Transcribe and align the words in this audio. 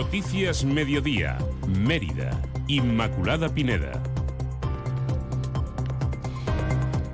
Noticias 0.00 0.64
Mediodía, 0.64 1.36
Mérida, 1.78 2.30
Inmaculada 2.68 3.50
Pineda. 3.50 4.02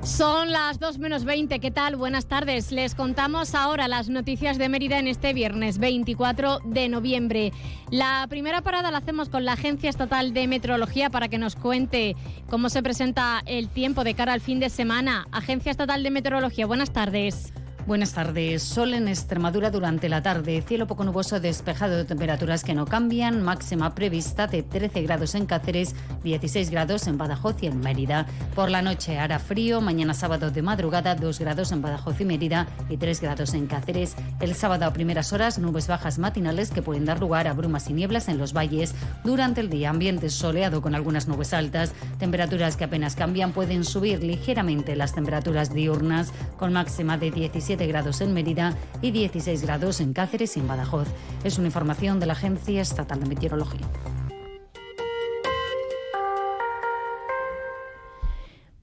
Son 0.04 0.52
las 0.52 0.78
2 0.78 0.98
menos 1.00 1.24
20. 1.24 1.58
¿Qué 1.58 1.72
tal? 1.72 1.96
Buenas 1.96 2.26
tardes. 2.26 2.70
Les 2.70 2.94
contamos 2.94 3.56
ahora 3.56 3.88
las 3.88 4.08
noticias 4.08 4.56
de 4.56 4.68
Mérida 4.68 5.00
en 5.00 5.08
este 5.08 5.34
viernes 5.34 5.78
24 5.78 6.60
de 6.64 6.88
noviembre. 6.88 7.52
La 7.90 8.24
primera 8.28 8.62
parada 8.62 8.92
la 8.92 8.98
hacemos 8.98 9.30
con 9.30 9.44
la 9.44 9.54
Agencia 9.54 9.90
Estatal 9.90 10.32
de 10.32 10.46
Meteorología 10.46 11.10
para 11.10 11.26
que 11.26 11.38
nos 11.38 11.56
cuente 11.56 12.14
cómo 12.48 12.68
se 12.68 12.84
presenta 12.84 13.42
el 13.46 13.68
tiempo 13.68 14.04
de 14.04 14.14
cara 14.14 14.32
al 14.32 14.40
fin 14.40 14.60
de 14.60 14.70
semana. 14.70 15.26
Agencia 15.32 15.72
Estatal 15.72 16.04
de 16.04 16.12
Meteorología, 16.12 16.66
buenas 16.66 16.92
tardes. 16.92 17.52
Buenas 17.86 18.14
tardes. 18.14 18.64
Sol 18.64 18.94
en 18.94 19.06
Extremadura 19.06 19.70
durante 19.70 20.08
la 20.08 20.20
tarde. 20.20 20.60
Cielo 20.66 20.88
poco 20.88 21.04
nuboso 21.04 21.38
despejado 21.38 21.96
de 21.96 22.04
temperaturas 22.04 22.64
que 22.64 22.74
no 22.74 22.84
cambian. 22.84 23.42
Máxima 23.42 23.94
prevista 23.94 24.48
de 24.48 24.64
13 24.64 25.02
grados 25.02 25.36
en 25.36 25.46
Cáceres, 25.46 25.94
16 26.24 26.70
grados 26.70 27.06
en 27.06 27.16
Badajoz 27.16 27.62
y 27.62 27.68
en 27.68 27.78
Mérida. 27.78 28.26
Por 28.56 28.70
la 28.70 28.82
noche 28.82 29.20
hará 29.20 29.38
frío. 29.38 29.80
Mañana 29.80 30.14
sábado 30.14 30.50
de 30.50 30.62
madrugada 30.62 31.14
2 31.14 31.38
grados 31.38 31.70
en 31.70 31.80
Badajoz 31.80 32.20
y 32.20 32.24
Mérida 32.24 32.66
y 32.88 32.96
3 32.96 33.20
grados 33.20 33.54
en 33.54 33.68
Cáceres. 33.68 34.16
El 34.40 34.56
sábado 34.56 34.84
a 34.86 34.92
primeras 34.92 35.32
horas 35.32 35.60
nubes 35.60 35.86
bajas 35.86 36.18
matinales 36.18 36.72
que 36.72 36.82
pueden 36.82 37.04
dar 37.04 37.20
lugar 37.20 37.46
a 37.46 37.52
brumas 37.52 37.88
y 37.88 37.92
nieblas 37.92 38.28
en 38.28 38.38
los 38.38 38.52
valles. 38.52 38.96
Durante 39.22 39.60
el 39.60 39.70
día 39.70 39.90
ambiente 39.90 40.28
soleado 40.28 40.82
con 40.82 40.96
algunas 40.96 41.28
nubes 41.28 41.54
altas. 41.54 41.92
Temperaturas 42.18 42.76
que 42.76 42.82
apenas 42.82 43.14
cambian. 43.14 43.52
Pueden 43.52 43.84
subir 43.84 44.24
ligeramente 44.24 44.96
las 44.96 45.14
temperaturas 45.14 45.72
diurnas 45.72 46.32
con 46.58 46.72
máxima 46.72 47.16
de 47.16 47.30
17 47.30 47.75
grados 47.84 48.22
en 48.22 48.32
Mérida 48.32 48.74
y 49.02 49.10
16 49.10 49.60
grados 49.60 50.00
en 50.00 50.14
Cáceres 50.14 50.56
y 50.56 50.60
en 50.60 50.68
Badajoz. 50.68 51.08
Es 51.44 51.58
una 51.58 51.66
información 51.66 52.18
de 52.18 52.26
la 52.26 52.32
Agencia 52.32 52.80
Estatal 52.80 53.20
de 53.20 53.26
Meteorología. 53.26 53.86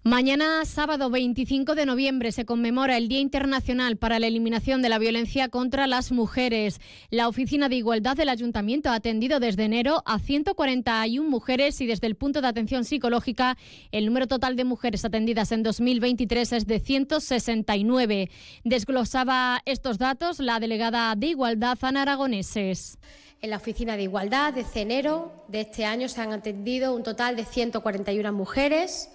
Mañana, 0.05 0.65
sábado 0.65 1.09
25 1.09 1.75
de 1.75 1.85
noviembre, 1.85 2.33
se 2.33 2.43
conmemora 2.43 2.97
el 2.97 3.07
Día 3.07 3.21
Internacional 3.21 3.95
para 3.95 4.19
la 4.19 4.27
Eliminación 4.27 4.81
de 4.81 4.89
la 4.89 4.99
Violencia 4.99 5.47
contra 5.47 5.87
las 5.87 6.11
Mujeres. 6.11 6.81
La 7.09 7.29
Oficina 7.29 7.69
de 7.69 7.77
Igualdad 7.77 8.17
del 8.17 8.27
Ayuntamiento 8.27 8.89
ha 8.89 8.95
atendido 8.95 9.39
desde 9.39 9.63
enero 9.63 10.03
a 10.05 10.19
141 10.19 11.29
mujeres 11.29 11.79
y 11.79 11.85
desde 11.85 12.07
el 12.07 12.17
punto 12.17 12.41
de 12.41 12.49
atención 12.49 12.83
psicológica 12.83 13.57
el 13.93 14.05
número 14.05 14.27
total 14.27 14.57
de 14.57 14.65
mujeres 14.65 15.05
atendidas 15.05 15.53
en 15.53 15.63
2023 15.63 16.51
es 16.51 16.67
de 16.67 16.81
169. 16.81 18.29
Desglosaba 18.65 19.61
estos 19.63 19.99
datos 19.99 20.39
la 20.39 20.59
delegada 20.59 21.15
de 21.15 21.27
Igualdad, 21.27 21.77
Ana 21.81 22.01
Aragoneses. 22.01 22.97
En 23.41 23.51
la 23.51 23.55
Oficina 23.55 23.95
de 23.95 24.03
Igualdad, 24.03 24.53
desde 24.53 24.81
enero 24.81 25.45
de 25.47 25.61
este 25.61 25.85
año, 25.85 26.09
se 26.09 26.19
han 26.19 26.33
atendido 26.33 26.93
un 26.93 27.03
total 27.03 27.37
de 27.37 27.45
141 27.45 28.33
mujeres 28.33 29.09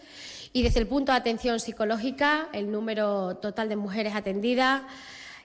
y 0.52 0.62
desde 0.62 0.80
el 0.80 0.86
punto 0.86 1.12
de 1.12 1.18
atención 1.18 1.60
psicológica, 1.60 2.48
el 2.52 2.70
número 2.70 3.36
total 3.36 3.68
de 3.68 3.76
mujeres 3.76 4.14
atendidas 4.14 4.82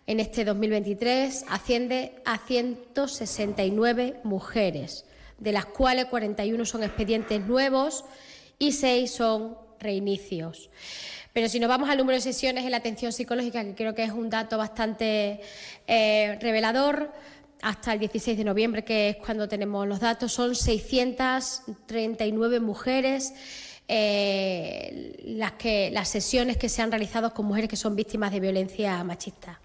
en 0.07 0.19
este 0.19 0.45
2023 0.45 1.45
asciende 1.49 2.15
a 2.25 2.37
169 2.37 4.21
mujeres, 4.23 5.05
de 5.37 5.51
las 5.51 5.65
cuales 5.65 6.05
41 6.05 6.65
son 6.65 6.83
expedientes 6.83 7.45
nuevos 7.45 8.05
y 8.59 8.73
6 8.73 9.11
son 9.11 9.57
reinicios. 9.79 10.69
Pero 11.33 11.49
si 11.49 11.59
nos 11.59 11.69
vamos 11.69 11.89
al 11.89 11.97
número 11.97 12.17
de 12.17 12.21
sesiones 12.21 12.63
en 12.63 12.71
la 12.71 12.77
atención 12.77 13.11
psicológica, 13.11 13.63
que 13.63 13.75
creo 13.75 13.95
que 13.95 14.03
es 14.03 14.11
un 14.11 14.29
dato 14.29 14.57
bastante 14.57 15.41
eh, 15.87 16.37
revelador, 16.39 17.11
hasta 17.61 17.93
el 17.93 17.99
16 17.99 18.37
de 18.37 18.43
noviembre, 18.43 18.83
que 18.83 19.09
es 19.09 19.17
cuando 19.17 19.47
tenemos 19.47 19.87
los 19.87 20.01
datos, 20.01 20.33
son 20.33 20.53
639 20.53 22.59
mujeres 22.59 23.33
eh, 23.87 25.02
las, 25.91 26.09
sesiones 26.09 26.57
que 26.57 26.69
se 26.69 26.81
han 26.81 26.91
realizado 26.91 27.33
con 27.33 27.45
mujeres 27.45 27.69
que 27.69 27.75
son 27.75 27.95
víctimas 27.95 28.31
de 28.31 28.39
violencia 28.39 29.03
machista. 29.03 29.59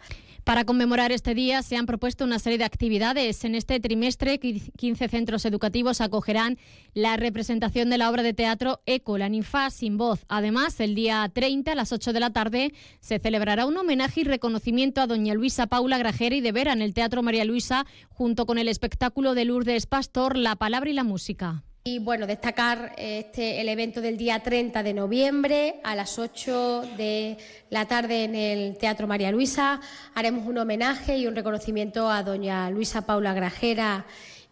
Para 0.48 0.64
conmemorar 0.64 1.12
este 1.12 1.34
día 1.34 1.62
se 1.62 1.76
han 1.76 1.84
propuesto 1.84 2.24
una 2.24 2.38
serie 2.38 2.56
de 2.56 2.64
actividades. 2.64 3.44
En 3.44 3.54
este 3.54 3.80
trimestre, 3.80 4.38
15 4.38 5.08
centros 5.08 5.44
educativos 5.44 6.00
acogerán 6.00 6.56
la 6.94 7.18
representación 7.18 7.90
de 7.90 7.98
la 7.98 8.08
obra 8.08 8.22
de 8.22 8.32
teatro 8.32 8.80
Eco, 8.86 9.18
la 9.18 9.28
ninfa 9.28 9.68
sin 9.68 9.98
voz. 9.98 10.24
Además, 10.26 10.80
el 10.80 10.94
día 10.94 11.30
30 11.30 11.72
a 11.72 11.74
las 11.74 11.92
8 11.92 12.14
de 12.14 12.20
la 12.20 12.30
tarde 12.30 12.72
se 13.00 13.18
celebrará 13.18 13.66
un 13.66 13.76
homenaje 13.76 14.22
y 14.22 14.24
reconocimiento 14.24 15.02
a 15.02 15.06
doña 15.06 15.34
Luisa 15.34 15.66
Paula 15.66 15.98
Grajera 15.98 16.36
y 16.36 16.40
de 16.40 16.52
Vera 16.52 16.72
en 16.72 16.80
el 16.80 16.94
Teatro 16.94 17.22
María 17.22 17.44
Luisa, 17.44 17.84
junto 18.08 18.46
con 18.46 18.56
el 18.56 18.68
espectáculo 18.68 19.34
de 19.34 19.44
Lourdes 19.44 19.84
Pastor, 19.84 20.34
La 20.34 20.56
Palabra 20.56 20.88
y 20.88 20.94
la 20.94 21.04
Música. 21.04 21.62
Y 21.90 22.00
bueno, 22.00 22.26
destacar 22.26 22.92
este, 22.98 23.62
el 23.62 23.68
evento 23.70 24.02
del 24.02 24.18
día 24.18 24.40
30 24.40 24.82
de 24.82 24.92
noviembre 24.92 25.80
a 25.82 25.94
las 25.94 26.18
8 26.18 26.82
de 26.98 27.38
la 27.70 27.86
tarde 27.86 28.24
en 28.24 28.34
el 28.34 28.76
Teatro 28.76 29.06
María 29.06 29.32
Luisa. 29.32 29.80
Haremos 30.14 30.46
un 30.46 30.58
homenaje 30.58 31.16
y 31.16 31.26
un 31.26 31.34
reconocimiento 31.34 32.10
a 32.10 32.22
doña 32.22 32.68
Luisa 32.68 33.06
Paula 33.06 33.32
Grajera 33.32 34.04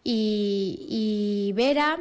y, 0.08 1.52
Vera. 1.54 1.98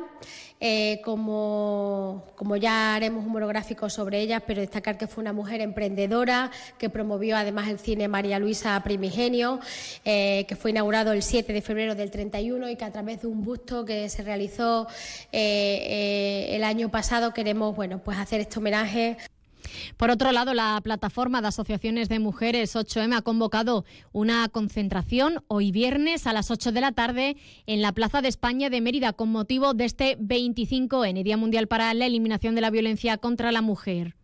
Eh, 0.62 1.02
como, 1.04 2.24
como, 2.38 2.56
ya 2.56 2.96
haremos 2.96 3.26
un 3.26 3.34
monográfico 3.34 3.90
sobre 3.90 4.22
ella, 4.22 4.40
pero 4.40 4.62
destacar 4.62 4.98
que 4.98 5.06
fue 5.06 5.22
una 5.22 5.34
mujer 5.34 5.60
emprendedora 5.60 6.50
que 6.80 6.90
promovió 6.90 7.36
además 7.36 7.68
el 7.68 7.78
cine 7.78 8.08
María 8.08 8.40
Luisa 8.40 8.82
Primigenio, 8.82 9.60
eh, 10.06 10.46
que 10.48 10.56
fue 10.56 10.72
inaugurado 10.72 11.12
el 11.12 11.24
7 11.24 11.52
de 11.52 11.62
febrero 11.62 11.94
del 11.94 12.10
31 12.10 12.70
y 12.70 12.78
que 12.78 12.86
a 12.86 12.92
través 12.92 13.22
de 13.22 13.28
un 13.28 13.44
busto 13.44 13.84
que 13.84 14.08
se 14.08 14.24
realizó 14.24 14.88
eh, 15.34 16.48
el 16.52 16.64
año 16.64 16.90
pasado 16.90 17.34
queremos 17.34 17.76
bueno, 17.76 18.02
pues 18.02 18.18
hacer 18.18 18.40
este 18.40 18.58
homenaje. 18.58 19.18
Por 19.97 20.09
otro 20.09 20.31
lado, 20.31 20.53
la 20.53 20.79
plataforma 20.84 21.41
de 21.41 21.47
asociaciones 21.47 22.09
de 22.09 22.19
mujeres 22.19 22.75
8M 22.75 23.18
ha 23.18 23.22
convocado 23.22 23.85
una 24.12 24.47
concentración 24.50 25.44
hoy 25.47 25.72
viernes 25.72 26.28
a 26.28 26.34
las 26.34 26.51
8 26.51 26.72
de 26.72 26.81
la 26.81 26.91
tarde 26.91 27.38
en 27.66 27.81
la 27.81 27.91
Plaza 27.91 28.22
de 28.22 28.28
España 28.28 28.69
de 28.69 28.81
Mérida 28.81 29.13
con 29.13 29.31
motivo 29.31 29.73
de 29.73 29.85
este 29.85 30.18
25N, 30.18 31.23
Día 31.23 31.38
Mundial 31.38 31.68
para 31.68 31.94
la 31.94 32.06
Eliminación 32.06 32.56
de 32.56 32.62
la 32.62 32.69
Violencia 32.69 33.18
contra 33.18 33.51
la 33.51 33.62
Mujer. 33.62 34.16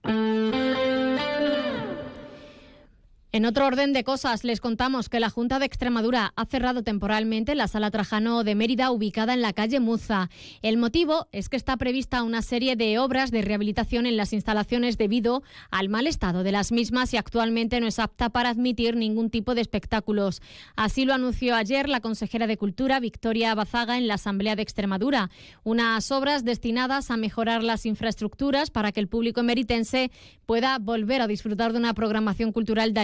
En 3.33 3.45
otro 3.45 3.65
orden 3.65 3.93
de 3.93 4.03
cosas, 4.03 4.43
les 4.43 4.59
contamos 4.59 5.07
que 5.07 5.21
la 5.21 5.29
Junta 5.29 5.57
de 5.57 5.65
Extremadura 5.65 6.33
ha 6.35 6.45
cerrado 6.47 6.83
temporalmente 6.83 7.55
la 7.55 7.69
sala 7.69 7.89
Trajano 7.89 8.43
de 8.43 8.55
Mérida 8.55 8.91
ubicada 8.91 9.33
en 9.33 9.41
la 9.41 9.53
calle 9.53 9.79
Muza. 9.79 10.29
El 10.61 10.75
motivo 10.75 11.29
es 11.31 11.47
que 11.47 11.55
está 11.55 11.77
prevista 11.77 12.23
una 12.23 12.41
serie 12.41 12.75
de 12.75 12.99
obras 12.99 13.31
de 13.31 13.41
rehabilitación 13.41 14.05
en 14.05 14.17
las 14.17 14.33
instalaciones 14.33 14.97
debido 14.97 15.43
al 15.69 15.87
mal 15.87 16.07
estado 16.07 16.43
de 16.43 16.51
las 16.51 16.73
mismas 16.73 17.13
y 17.13 17.17
actualmente 17.17 17.79
no 17.79 17.87
es 17.87 17.99
apta 17.99 18.31
para 18.31 18.49
admitir 18.49 18.97
ningún 18.97 19.29
tipo 19.29 19.55
de 19.55 19.61
espectáculos. 19.61 20.41
Así 20.75 21.05
lo 21.05 21.13
anunció 21.13 21.55
ayer 21.55 21.87
la 21.87 22.01
consejera 22.01 22.47
de 22.47 22.57
Cultura, 22.57 22.99
Victoria 22.99 23.55
Bazaga, 23.55 23.97
en 23.97 24.09
la 24.09 24.15
Asamblea 24.15 24.57
de 24.57 24.63
Extremadura. 24.63 25.29
Unas 25.63 26.11
obras 26.11 26.43
destinadas 26.43 27.09
a 27.11 27.15
mejorar 27.15 27.63
las 27.63 27.85
infraestructuras 27.85 28.71
para 28.71 28.91
que 28.91 28.99
el 28.99 29.07
público 29.07 29.39
emeritense 29.39 30.11
pueda 30.45 30.79
volver 30.79 31.21
a 31.21 31.27
disfrutar 31.27 31.71
de 31.71 31.79
una 31.79 31.93
programación 31.93 32.51
cultural 32.51 32.93
de 32.93 32.99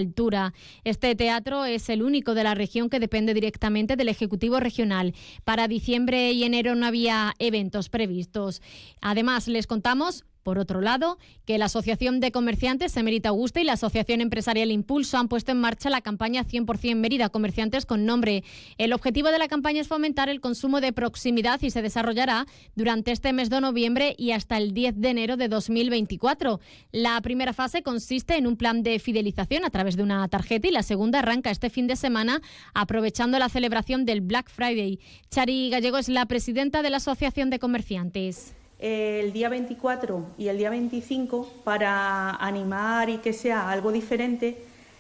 este 0.84 1.16
teatro 1.16 1.66
es 1.66 1.90
el 1.90 2.02
único 2.02 2.34
de 2.34 2.44
la 2.44 2.56
región 2.56 2.90
que 2.90 3.00
depende 3.00 3.36
directamente 3.36 3.96
del 3.96 4.10
Ejecutivo 4.10 4.60
Regional. 4.60 5.14
Para 5.44 5.68
diciembre 5.68 6.32
y 6.32 6.44
enero 6.44 6.74
no 6.74 6.88
había 6.88 7.36
eventos 7.38 7.90
previstos. 7.90 8.64
Además, 9.00 9.48
les 9.48 9.68
contamos 9.68 10.26
por 10.48 10.60
otro 10.60 10.80
lado, 10.80 11.18
que 11.44 11.58
la 11.58 11.66
Asociación 11.66 12.22
de 12.22 12.32
Comerciantes 12.32 12.96
Emerita 12.96 13.28
Augusta 13.28 13.60
y 13.60 13.66
la 13.66 13.74
Asociación 13.74 14.22
Empresarial 14.22 14.72
Impulso 14.72 15.18
han 15.18 15.28
puesto 15.28 15.52
en 15.52 15.60
marcha 15.60 15.90
la 15.90 16.00
campaña 16.00 16.46
100% 16.46 16.96
Mérida 16.96 17.28
Comerciantes 17.28 17.86
con 17.86 18.06
nombre. 18.06 18.46
El 18.78 18.94
objetivo 18.94 19.28
de 19.28 19.40
la 19.40 19.50
campaña 19.50 19.82
es 19.82 19.90
fomentar 19.90 20.30
el 20.30 20.40
consumo 20.40 20.80
de 20.80 20.94
proximidad 20.94 21.62
y 21.62 21.70
se 21.70 21.82
desarrollará 21.82 22.46
durante 22.78 23.12
este 23.12 23.34
mes 23.34 23.50
de 23.50 23.60
noviembre 23.60 24.16
y 24.18 24.32
hasta 24.32 24.56
el 24.56 24.74
10 24.74 25.02
de 25.02 25.10
enero 25.10 25.36
de 25.36 25.50
2024. 25.50 26.62
La 26.94 27.20
primera 27.20 27.52
fase 27.52 27.84
consiste 27.84 28.38
en 28.38 28.48
un 28.48 28.56
plan 28.56 28.84
de 28.84 29.00
fidelización 29.00 29.66
a 29.66 29.70
través 29.70 29.98
de 29.98 30.04
una 30.04 30.26
tarjeta 30.30 30.70
y 30.70 30.72
la 30.72 30.82
segunda 30.82 31.20
arranca 31.20 31.52
este 31.52 31.70
fin 31.70 31.88
de 31.88 31.98
semana 31.98 32.42
aprovechando 32.74 33.38
la 33.38 33.50
celebración 33.50 34.06
del 34.06 34.22
Black 34.22 34.50
Friday. 34.50 35.02
Chari 35.30 35.72
Gallego 35.72 35.98
es 35.98 36.08
la 36.08 36.26
presidenta 36.26 36.84
de 36.84 36.90
la 36.90 36.98
Asociación 36.98 37.50
de 37.50 37.60
Comerciantes 37.60 38.56
el 38.80 39.34
día 39.34 39.50
24 39.50 40.24
y 40.38 40.48
el 40.50 40.58
día 40.58 40.70
25, 40.70 41.50
para 41.64 42.32
animar 42.36 43.10
y 43.10 43.18
que 43.18 43.34
sea 43.34 43.72
algo 43.72 43.92
diferente, 43.92 44.58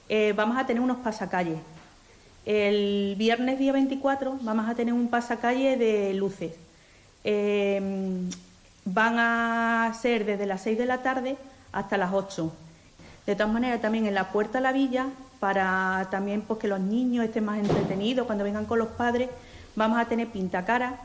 eh, 0.09 0.33
vamos 0.35 0.57
a 0.57 0.65
tener 0.65 0.81
unos 0.81 0.97
pasacalles. 0.97 1.59
El 2.45 3.15
viernes 3.17 3.59
día 3.59 3.73
24 3.73 4.39
vamos 4.41 4.69
a 4.69 4.75
tener 4.75 4.93
un 4.93 5.09
pasacalle 5.09 5.77
de 5.77 6.13
luces. 6.13 6.53
Eh, 7.23 7.81
van 8.85 9.19
a 9.19 9.93
ser 9.99 10.25
desde 10.25 10.45
las 10.45 10.61
6 10.61 10.77
de 10.77 10.85
la 10.85 11.01
tarde 11.01 11.37
hasta 11.71 11.97
las 11.97 12.13
8. 12.13 12.51
De 13.25 13.35
todas 13.35 13.51
maneras, 13.51 13.81
también 13.81 14.05
en 14.05 14.13
la 14.13 14.31
puerta 14.31 14.59
a 14.59 14.61
la 14.61 14.71
villa, 14.71 15.07
para 15.39 16.07
también 16.09 16.41
pues, 16.41 16.59
que 16.59 16.67
los 16.67 16.79
niños 16.79 17.25
estén 17.25 17.45
más 17.45 17.59
entretenidos 17.59 18.25
cuando 18.25 18.45
vengan 18.45 18.65
con 18.65 18.79
los 18.79 18.87
padres, 18.89 19.29
vamos 19.75 19.99
a 19.99 20.05
tener 20.05 20.27
pintacara 20.27 20.97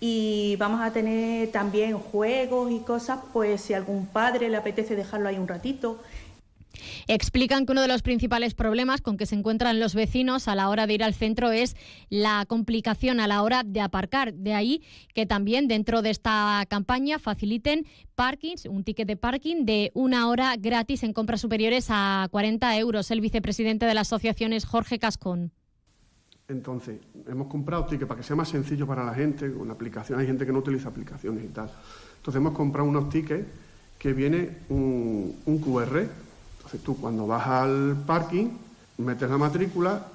y 0.00 0.56
vamos 0.56 0.80
a 0.80 0.92
tener 0.92 1.50
también 1.50 1.98
juegos 1.98 2.70
y 2.70 2.80
cosas, 2.80 3.20
pues 3.32 3.60
si 3.60 3.74
algún 3.74 4.06
padre 4.06 4.50
le 4.50 4.56
apetece 4.56 4.96
dejarlo 4.96 5.28
ahí 5.28 5.38
un 5.38 5.48
ratito. 5.48 5.98
Explican 7.08 7.66
que 7.66 7.72
uno 7.72 7.82
de 7.82 7.88
los 7.88 8.02
principales 8.02 8.54
problemas 8.54 9.00
con 9.00 9.16
que 9.16 9.26
se 9.26 9.34
encuentran 9.34 9.80
los 9.80 9.94
vecinos 9.94 10.48
a 10.48 10.54
la 10.54 10.68
hora 10.68 10.86
de 10.86 10.94
ir 10.94 11.04
al 11.04 11.14
centro 11.14 11.50
es 11.50 11.76
la 12.10 12.44
complicación 12.46 13.20
a 13.20 13.26
la 13.26 13.42
hora 13.42 13.62
de 13.64 13.80
aparcar. 13.80 14.34
De 14.34 14.54
ahí 14.54 14.82
que 15.14 15.26
también 15.26 15.68
dentro 15.68 16.02
de 16.02 16.10
esta 16.10 16.64
campaña 16.68 17.18
faciliten 17.18 17.86
parkings, 18.14 18.66
un 18.66 18.84
ticket 18.84 19.08
de 19.08 19.16
parking 19.16 19.64
de 19.64 19.90
una 19.94 20.28
hora 20.28 20.56
gratis 20.58 21.02
en 21.02 21.12
compras 21.12 21.40
superiores 21.40 21.86
a 21.90 22.28
40 22.30 22.76
euros. 22.78 23.10
El 23.10 23.20
vicepresidente 23.20 23.86
de 23.86 23.94
la 23.94 24.02
asociación 24.02 24.52
es 24.52 24.64
Jorge 24.64 24.98
Cascón. 24.98 25.52
Entonces, 26.48 27.00
hemos 27.26 27.48
comprado 27.48 27.86
tickets 27.86 28.06
para 28.06 28.20
que 28.20 28.26
sea 28.26 28.36
más 28.36 28.48
sencillo 28.48 28.86
para 28.86 29.04
la 29.04 29.14
gente, 29.14 29.52
con 29.52 29.70
aplicación, 29.70 30.20
hay 30.20 30.26
gente 30.26 30.46
que 30.46 30.52
no 30.52 30.60
utiliza 30.60 30.88
aplicaciones 30.88 31.44
y 31.44 31.48
tal. 31.48 31.70
Entonces 32.18 32.40
hemos 32.40 32.54
comprado 32.54 32.88
unos 32.88 33.08
tickets 33.08 33.46
que 33.98 34.12
viene 34.12 34.58
un, 34.68 35.34
QR. 35.44 36.06
Entonces 36.56 36.82
tú 36.82 36.96
cuando 36.96 37.26
vas 37.26 37.46
al 37.46 37.96
parking, 38.06 38.50
metes 38.98 39.28
la 39.28 39.38
matrícula, 39.38 40.06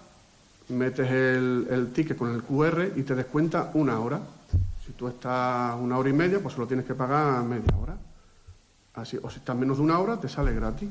metes 0.69 1.09
el, 1.11 1.91
ticket 1.93 2.17
con 2.17 2.33
el 2.33 2.43
QR 2.43 2.91
y 2.95 3.03
te 3.03 3.15
descuenta 3.15 3.71
una 3.73 3.99
hora. 3.99 4.21
Si 4.85 4.93
tú 4.93 5.07
estás 5.07 5.75
una 5.79 5.97
hora 5.97 6.09
y 6.09 6.13
media, 6.13 6.39
pues 6.39 6.55
solo 6.55 6.67
tienes 6.67 6.85
que 6.85 6.95
pagar 6.95 7.43
media 7.43 7.75
hora. 7.77 7.97
Así, 8.93 9.17
o 9.21 9.29
si 9.29 9.39
estás 9.39 9.55
menos 9.55 9.77
de 9.77 9.83
una 9.83 9.99
hora, 9.99 10.19
te 10.19 10.29
sale 10.29 10.53
gratis. 10.53 10.89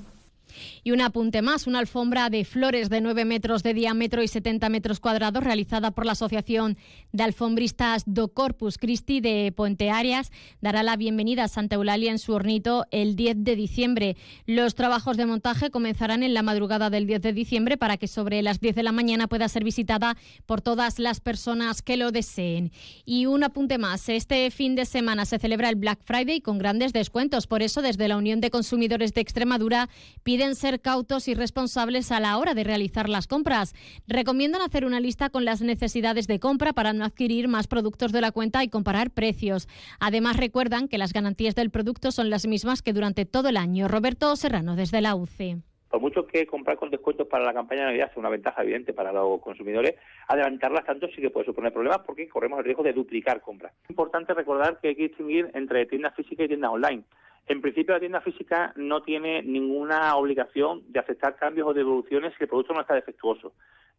Y 0.82 0.93
un 0.93 1.00
apunte 1.00 1.43
más, 1.43 1.67
una 1.67 1.79
alfombra 1.79 2.31
de 2.31 2.44
flores 2.44 2.91
de 2.91 3.00
9 3.00 3.25
metros 3.25 3.62
de 3.62 3.75
diámetro 3.75 4.23
y 4.23 4.29
70 4.29 4.69
metros 4.69 5.00
cuadrados 5.00 5.43
realizada 5.43 5.91
por 5.91 6.06
la 6.06 6.12
Asociación 6.12 6.76
de 7.12 7.23
Alfombristas 7.23 8.05
do 8.06 8.29
Corpus 8.29 8.79
Christi 8.79 9.20
de 9.20 9.52
Puente 9.56 9.91
Arias 9.91 10.31
dará 10.61 10.82
la 10.82 10.97
bienvenida 10.97 11.44
a 11.44 11.49
Santa 11.49 11.76
Eulalia 11.76 12.11
en 12.11 12.19
su 12.19 12.32
hornito 12.32 12.87
el 12.91 13.17
10 13.17 13.44
de 13.44 13.56
diciembre. 13.56 14.17
Los 14.47 14.75
trabajos 14.75 15.17
de 15.17 15.26
montaje 15.26 15.70
comenzarán 15.70 16.23
en 16.23 16.35
la 16.35 16.43
madrugada 16.43 16.91
del 16.91 17.06
10 17.06 17.23
de 17.23 17.32
diciembre 17.32 17.76
para 17.76 17.97
que 17.97 18.08
sobre 18.08 18.43
las 18.43 18.61
10 18.61 18.75
de 18.75 18.82
la 18.82 18.93
mañana 18.93 19.29
pueda 19.29 19.49
ser 19.49 19.64
visitada 19.64 20.17
por 20.47 20.61
todas 20.61 20.99
las 20.99 21.20
personas 21.20 21.82
que 21.82 21.97
lo 21.97 22.12
deseen. 22.12 22.73
Y 23.05 23.26
un 23.26 23.44
apunte 23.44 23.79
más, 23.79 24.08
este 24.08 24.50
fin 24.50 24.75
de 24.75 24.85
semana 24.85 25.25
se 25.25 25.38
celebra 25.38 25.69
el 25.69 25.76
Black 25.76 26.00
Friday 26.05 26.41
con 26.41 26.58
grandes 26.58 26.93
descuentos. 26.93 27.47
Por 27.47 27.62
eso, 27.62 27.82
desde 27.82 28.08
la 28.08 28.17
Unión 28.17 28.41
de 28.41 28.50
Consumidores 28.50 29.14
de 29.14 29.20
Extremadura 29.20 29.88
pide 30.23 30.40
piden 30.41 30.55
ser 30.55 30.81
cautos 30.81 31.29
y 31.29 31.35
responsables 31.35 32.11
a 32.11 32.19
la 32.19 32.39
hora 32.39 32.55
de 32.55 32.65
realizar 32.65 33.11
las 33.11 33.27
compras. 33.27 33.75
Recomiendan 34.09 34.63
hacer 34.63 34.87
una 34.87 34.99
lista 34.99 35.29
con 35.29 35.45
las 35.45 35.61
necesidades 35.61 36.27
de 36.29 36.41
compra 36.41 36.73
para 36.73 36.95
no 36.95 37.05
adquirir 37.05 37.47
más 37.47 37.67
productos 37.67 38.11
de 38.11 38.23
la 38.23 38.33
cuenta 38.33 38.65
y 38.65 38.71
comparar 38.71 39.11
precios. 39.11 39.69
Además, 39.99 40.39
recuerdan 40.39 40.89
que 40.89 40.97
las 40.97 41.13
garantías 41.13 41.55
del 41.55 41.69
producto 41.69 42.11
son 42.11 42.31
las 42.31 42.47
mismas 42.47 42.81
que 42.81 42.95
durante 42.95 43.27
todo 43.27 43.51
el 43.51 43.59
año. 43.59 43.87
Roberto 43.87 44.35
Serrano, 44.35 44.77
desde 44.77 45.03
la 45.03 45.15
UCE 45.15 45.59
por 45.91 46.01
mucho 46.01 46.25
que 46.25 46.47
comprar 46.47 46.77
con 46.77 46.89
descuentos 46.89 47.27
para 47.27 47.45
la 47.45 47.53
campaña 47.53 47.81
de 47.81 47.87
Navidad 47.89 48.13
sea 48.13 48.21
una 48.21 48.29
ventaja 48.29 48.63
evidente 48.63 48.93
para 48.93 49.13
los 49.13 49.41
consumidores, 49.41 49.97
adelantarlas 50.29 50.87
tanto 50.87 51.09
sí 51.09 51.21
que 51.21 51.31
puede 51.31 51.47
suponer 51.47 51.73
problemas 51.73 51.99
porque 52.07 52.29
corremos 52.29 52.61
el 52.61 52.65
riesgo 52.65 52.85
de 52.85 52.93
duplicar 52.93 53.41
compras. 53.41 53.73
Es 53.83 53.91
importante 53.91 54.33
recordar 54.33 54.79
que 54.79 54.89
hay 54.89 54.95
que 54.95 55.09
distinguir 55.09 55.51
entre 55.53 55.87
tiendas 55.87 56.15
físicas 56.15 56.45
y 56.45 56.49
tiendas 56.49 56.71
online. 56.71 57.03
En 57.47 57.61
principio, 57.61 57.95
la 57.95 58.01
tienda 58.01 58.21
física 58.21 58.73
no 58.77 59.03
tiene 59.03 59.43
ninguna 59.43 60.15
obligación 60.17 60.83
de 60.89 61.01
aceptar 61.01 61.37
cambios 61.37 61.69
o 61.69 61.75
devoluciones 61.75 62.33
si 62.37 62.45
el 62.45 62.49
producto 62.49 62.75
no 62.75 62.83
está 62.83 62.95
defectuoso. 62.95 63.53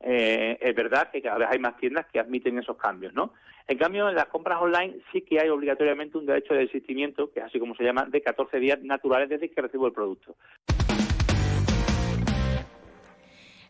Eh, 0.04 0.58
es 0.60 0.76
verdad 0.76 1.12
que 1.12 1.22
cada 1.22 1.38
vez 1.38 1.50
hay 1.52 1.60
más 1.60 1.78
tiendas 1.78 2.08
que 2.08 2.20
admiten 2.20 2.58
esos 2.58 2.78
cambios, 2.78 3.14
¿no? 3.14 3.34
En 3.68 3.78
cambio, 3.78 4.10
en 4.10 4.16
las 4.16 4.26
compras 4.26 4.60
online 4.62 4.98
sí 5.12 5.22
que 5.22 5.40
hay 5.40 5.50
obligatoriamente 5.50 6.18
un 6.18 6.26
derecho 6.26 6.54
de 6.54 6.62
desistimiento, 6.62 7.32
que 7.32 7.40
es 7.40 7.46
así 7.46 7.60
como 7.60 7.76
se 7.76 7.84
llama, 7.84 8.06
de 8.06 8.22
14 8.22 8.60
días 8.60 8.82
naturales 8.82 9.30
desde 9.30 9.50
que 9.50 9.62
recibo 9.62 9.86
el 9.86 9.94
producto. 9.94 10.36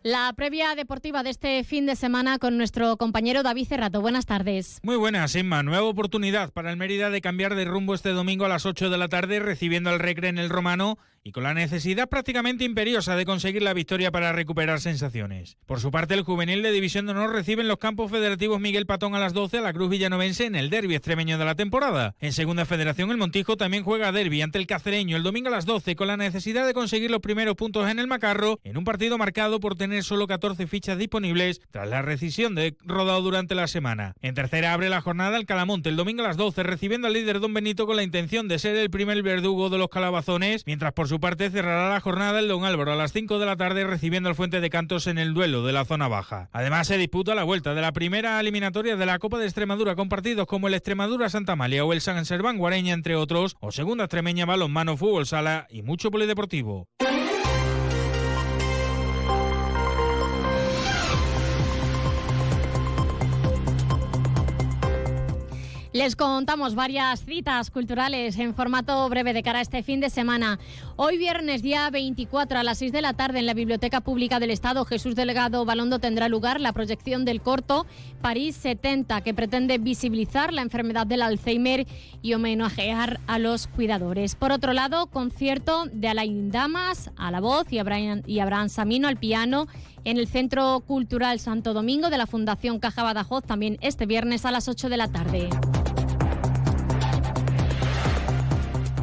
La 0.04 0.34
previa 0.36 0.74
deportiva 0.74 1.22
de 1.22 1.30
este 1.30 1.64
fin 1.64 1.86
de 1.86 1.96
semana 1.96 2.40
con 2.40 2.58
nuestro 2.58 2.98
compañero 2.98 3.44
David 3.44 3.68
Cerrato. 3.68 4.02
Buenas 4.02 4.26
tardes. 4.26 4.80
Muy 4.82 4.96
buenas, 4.96 5.36
Emma. 5.36 5.62
Nueva 5.62 5.86
oportunidad 5.86 6.52
para 6.52 6.72
el 6.72 6.78
Mérida 6.78 7.12
de 7.12 7.22
cambiar 7.22 7.54
de 7.54 7.66
rumbo 7.66 7.94
este 7.94 8.10
domingo 8.10 8.46
a 8.46 8.50
las 8.50 8.66
8 8.66 8.90
de 8.90 8.98
la 8.98 9.10
tarde, 9.10 9.40
recibiendo 9.40 9.92
al 9.92 10.00
Recre 10.00 10.30
en 10.30 10.40
el 10.40 10.50
Romano 10.50 10.98
y 11.24 11.32
con 11.32 11.44
la 11.44 11.54
necesidad 11.54 12.10
prácticamente 12.10 12.64
imperiosa 12.64 13.16
de 13.16 13.26
conseguir 13.26 13.62
la 13.62 13.74
victoria 13.74 14.12
para 14.12 14.32
recuperar 14.32 14.80
sensaciones. 14.80 15.58
Por 15.66 15.80
su 15.80 15.92
parte, 15.92 16.14
el 16.14 16.24
juvenil 16.24 16.64
de 16.64 16.72
División 16.72 17.06
de 17.06 17.12
Honor 17.12 17.34
recibe 17.34 17.62
en 17.62 17.68
los 17.68 17.78
campos 17.78 18.12
federativos 18.12 18.60
Miguel 18.60 18.86
Patón 18.86 19.16
a 19.16 19.20
las 19.20 19.34
12 19.34 19.60
a 19.60 19.62
la 19.62 19.74
Cruz 19.74 19.90
Villanovense 19.90 20.46
en 20.46 20.56
el 20.56 20.70
derby 20.70 20.96
extremeño 20.96 21.38
de 21.38 21.46
la 21.46 21.56
temporada. 21.56 22.16
En 22.20 22.34
Segunda 22.34 22.66
Federación, 22.66 23.12
el 23.12 23.18
Montijo 23.18 23.58
también 23.58 23.84
juega 23.84 24.12
derby 24.12 24.42
ante 24.42 24.58
el 24.58 24.68
Cacereño 24.68 25.18
el 25.18 25.24
domingo 25.24 25.50
a 25.50 25.52
las 25.52 25.66
12 25.66 25.96
con 25.96 26.08
la 26.08 26.18
necesidad 26.18 26.66
de 26.66 26.74
conseguir 26.74 27.12
los 27.12 27.22
primeros 27.22 27.56
puntos 27.56 27.90
en 27.90 28.00
el 28.00 28.08
Macarro 28.08 28.60
en 28.64 28.78
un 28.78 28.84
partido 28.84 29.18
marcado 29.18 29.60
por 29.60 29.76
tener 29.76 30.04
solo 30.04 30.28
14 30.28 30.66
fichas 30.68 30.98
disponibles 30.98 31.62
tras 31.72 31.88
la 31.88 32.02
rescisión 32.02 32.56
de 32.56 32.76
rodado 32.84 33.22
durante 33.22 33.56
la 33.56 33.68
semana. 33.68 34.14
En 34.22 34.36
tercera 34.36 34.74
abre 34.74 34.90
la 34.90 35.02
jornada 35.02 35.38
el 35.38 35.46
Calamonte 35.46 35.90
el 35.90 35.96
domingo 35.96 36.24
a 36.24 36.28
las 36.28 36.38
12 36.38 36.64
recibiendo 36.64 37.08
al 37.08 37.14
líder 37.14 37.40
Don 37.40 37.54
Benito 37.54 37.86
con 37.86 37.96
la 37.96 38.04
intención 38.04 38.48
de 38.48 38.60
ser 38.60 38.76
el 38.76 38.90
primer 38.90 39.22
verdugo 39.22 39.70
de 39.70 39.78
los 39.78 39.90
calabazones, 39.90 40.64
mientras 40.66 40.94
por 40.94 41.11
su 41.12 41.20
parte 41.20 41.50
cerrará 41.50 41.90
la 41.90 42.00
jornada 42.00 42.40
el 42.40 42.48
Don 42.48 42.64
Álvaro 42.64 42.94
a 42.94 42.96
las 42.96 43.12
5 43.12 43.38
de 43.38 43.46
la 43.46 43.58
tarde 43.58 43.84
recibiendo 43.84 44.30
al 44.30 44.36
Fuente 44.36 44.62
de 44.62 44.70
Cantos 44.70 45.08
en 45.08 45.18
el 45.18 45.34
duelo 45.34 45.62
de 45.62 45.74
la 45.74 45.84
zona 45.84 46.08
baja. 46.08 46.48
Además 46.54 46.88
se 46.88 46.98
disputa 46.98 47.36
la 47.36 47.44
vuelta 47.44 47.74
de 47.74 47.82
la 47.82 47.92
primera 47.92 48.40
eliminatoria 48.40 48.96
de 48.96 49.06
la 49.06 49.20
Copa 49.20 49.38
de 49.38 49.44
Extremadura 49.44 49.98
con 49.98 50.08
partidos 50.08 50.48
como 50.48 50.70
el 50.70 50.74
Extremadura 50.74 51.28
Santa 51.28 51.58
Malia 51.58 51.84
o 51.84 51.92
el 51.92 52.00
San 52.00 52.24
Serván 52.24 52.58
Guareña 52.58 52.94
entre 52.94 53.18
otros, 53.18 53.58
o 53.60 53.74
segunda 53.74 54.06
extremeña 54.06 54.46
balonmano 54.46 54.96
fútbol 54.96 55.26
sala 55.26 55.68
y 55.70 55.82
mucho 55.82 56.12
polideportivo. 56.12 56.88
Les 66.02 66.16
contamos 66.16 66.74
varias 66.74 67.24
citas 67.26 67.70
culturales 67.70 68.40
en 68.40 68.56
formato 68.56 69.08
breve 69.08 69.34
de 69.34 69.44
cara 69.44 69.60
a 69.60 69.62
este 69.62 69.84
fin 69.84 70.00
de 70.00 70.10
semana. 70.10 70.58
Hoy 70.96 71.20
viernes 71.20 71.62
día 71.62 71.88
24 71.92 72.58
a 72.58 72.64
las 72.64 72.80
6 72.80 72.92
de 72.92 73.04
la 73.04 73.14
tarde 73.14 73.38
en 73.38 73.46
la 73.46 73.54
Biblioteca 73.54 74.02
Pública 74.02 74.40
del 74.40 74.50
Estado 74.50 74.84
Jesús 74.84 75.16
Delegado 75.16 75.64
Balondo 75.64 76.00
tendrá 76.00 76.28
lugar 76.28 76.60
la 76.60 76.74
proyección 76.74 77.24
del 77.24 77.40
corto 77.40 77.86
París 78.20 78.56
70 78.56 79.22
que 79.22 79.36
pretende 79.36 79.78
visibilizar 79.78 80.54
la 80.54 80.64
enfermedad 80.64 81.06
del 81.06 81.22
Alzheimer 81.22 81.86
y 82.24 82.34
homenajear 82.34 83.20
a 83.28 83.38
los 83.38 83.68
cuidadores. 83.68 84.34
Por 84.34 84.52
otro 84.52 84.74
lado, 84.74 85.06
concierto 85.06 85.86
de 85.94 86.08
Alain 86.08 86.50
Damas 86.50 87.12
a 87.16 87.30
la 87.30 87.42
voz 87.42 87.72
y 87.72 87.78
Abraham, 87.78 88.24
y 88.26 88.40
Abraham 88.40 88.70
Samino 88.70 89.08
al 89.08 89.18
piano 89.18 89.68
en 90.04 90.18
el 90.18 90.28
Centro 90.28 90.80
Cultural 90.80 91.40
Santo 91.40 91.76
Domingo 91.76 92.10
de 92.10 92.18
la 92.18 92.26
Fundación 92.26 92.80
Caja 92.80 93.04
Badajoz 93.04 93.44
también 93.44 93.78
este 93.82 94.08
viernes 94.08 94.48
a 94.48 94.52
las 94.52 94.68
8 94.68 94.90
de 94.90 94.98
la 94.98 95.08
tarde. 95.08 95.48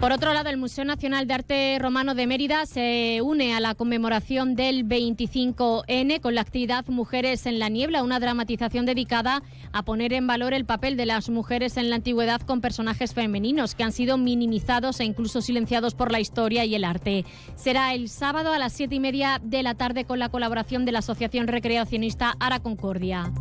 Por 0.00 0.12
otro 0.12 0.32
lado, 0.32 0.48
el 0.48 0.58
Museo 0.58 0.84
Nacional 0.84 1.26
de 1.26 1.34
Arte 1.34 1.78
Romano 1.80 2.14
de 2.14 2.28
Mérida 2.28 2.66
se 2.66 3.20
une 3.20 3.52
a 3.52 3.58
la 3.58 3.74
conmemoración 3.74 4.54
del 4.54 4.86
25N 4.86 6.20
con 6.20 6.36
la 6.36 6.40
actividad 6.40 6.86
Mujeres 6.86 7.46
en 7.46 7.58
la 7.58 7.68
Niebla, 7.68 8.04
una 8.04 8.20
dramatización 8.20 8.86
dedicada 8.86 9.42
a 9.72 9.82
poner 9.82 10.12
en 10.12 10.28
valor 10.28 10.54
el 10.54 10.64
papel 10.64 10.96
de 10.96 11.04
las 11.04 11.28
mujeres 11.30 11.76
en 11.76 11.90
la 11.90 11.96
antigüedad 11.96 12.40
con 12.42 12.60
personajes 12.60 13.12
femeninos 13.12 13.74
que 13.74 13.82
han 13.82 13.90
sido 13.90 14.18
minimizados 14.18 15.00
e 15.00 15.04
incluso 15.04 15.40
silenciados 15.40 15.96
por 15.96 16.12
la 16.12 16.20
historia 16.20 16.64
y 16.64 16.76
el 16.76 16.84
arte. 16.84 17.24
Será 17.56 17.92
el 17.92 18.08
sábado 18.08 18.52
a 18.52 18.58
las 18.60 18.74
siete 18.74 18.94
y 18.94 19.00
media 19.00 19.40
de 19.42 19.64
la 19.64 19.74
tarde 19.74 20.04
con 20.04 20.20
la 20.20 20.28
colaboración 20.28 20.84
de 20.84 20.92
la 20.92 21.00
Asociación 21.00 21.48
Recreacionista 21.48 22.36
Ara 22.38 22.60
Concordia. 22.60 23.32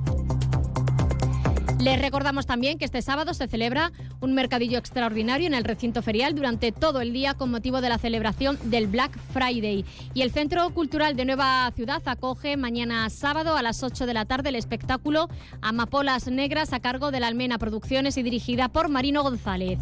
Les 1.80 2.02
recordamos 2.02 2.48
también 2.48 2.80
que 2.80 2.86
este 2.86 3.04
sábado 3.04 3.36
se 3.36 3.48
celebra 3.48 3.92
un 4.20 4.34
mercadillo 4.34 4.80
extraordinario 4.80 5.46
en 5.46 5.54
el 5.54 5.64
recinto 5.64 6.02
ferial 6.02 6.34
durante 6.34 6.72
todo 6.72 7.02
el 7.02 7.14
día 7.14 7.36
con 7.36 7.52
motivo 7.52 7.82
de 7.82 7.90
la 7.90 8.00
celebración 8.00 8.58
del 8.64 8.88
Black 8.88 9.18
Friday. 9.32 9.86
Y 10.16 10.24
el 10.24 10.32
Centro 10.32 10.68
Cultural 10.72 11.16
de 11.16 11.26
Nueva 11.26 11.72
Ciudad 11.76 12.02
acoge 12.06 12.58
mañana 12.58 13.10
sábado 13.12 13.56
a 13.56 13.62
las 13.62 13.84
8 13.84 14.08
de 14.08 14.14
la 14.16 14.26
tarde 14.26 14.50
el 14.50 14.56
espectáculo 14.56 15.30
Amapolas 15.62 16.28
Negras 16.28 16.74
a 16.74 16.80
cargo 16.80 17.12
de 17.12 17.20
la 17.20 17.28
Almena 17.28 17.60
Producciones 17.60 18.18
y 18.18 18.24
dirigida 18.24 18.70
por 18.70 18.90
Marino 18.90 19.22
González. 19.22 19.78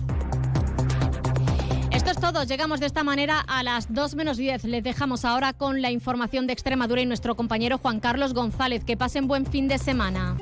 Esto 1.91 2.11
es 2.11 2.19
todo. 2.19 2.43
Llegamos 2.43 2.81
de 2.81 2.87
esta 2.87 3.05
manera 3.05 3.39
a 3.39 3.63
las 3.63 3.93
2 3.93 4.15
menos 4.15 4.35
10. 4.35 4.65
Les 4.65 4.83
dejamos 4.83 5.23
ahora 5.23 5.53
con 5.53 5.81
la 5.81 5.91
información 5.91 6.45
de 6.45 6.51
Extremadura 6.51 7.01
y 7.01 7.05
nuestro 7.05 7.35
compañero 7.35 7.77
Juan 7.77 8.01
Carlos 8.01 8.33
González. 8.33 8.83
Que 8.83 8.97
pasen 8.97 9.27
buen 9.27 9.45
fin 9.45 9.69
de 9.69 9.77
semana. 9.77 10.35